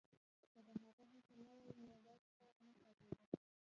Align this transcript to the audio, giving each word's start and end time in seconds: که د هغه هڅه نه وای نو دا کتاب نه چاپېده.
که 0.53 0.59
د 0.65 0.67
هغه 0.85 1.05
هڅه 1.13 1.33
نه 1.39 1.43
وای 1.49 1.73
نو 1.81 1.95
دا 2.05 2.13
کتاب 2.25 2.53
نه 2.65 2.69
چاپېده. 2.79 3.19